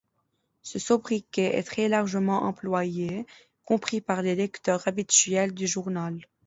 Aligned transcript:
Ce 0.63 0.79
sobriquet 0.79 1.55
est 1.55 1.61
très 1.61 1.87
largement 1.87 2.45
employé, 2.45 3.19
y 3.19 3.25
compris 3.65 4.01
par 4.01 4.23
les 4.23 4.33
lecteurs 4.33 4.87
habituels 4.87 5.53
du 5.53 5.67
journal. 5.67 6.25